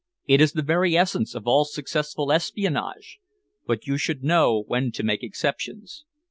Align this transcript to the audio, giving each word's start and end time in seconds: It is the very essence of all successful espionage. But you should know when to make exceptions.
It 0.25 0.41
is 0.41 0.53
the 0.53 0.63
very 0.63 0.97
essence 0.97 1.35
of 1.35 1.45
all 1.47 1.63
successful 1.63 2.31
espionage. 2.31 3.19
But 3.67 3.85
you 3.85 3.97
should 3.97 4.23
know 4.23 4.63
when 4.65 4.91
to 4.93 5.03
make 5.03 5.21
exceptions. 5.21 6.05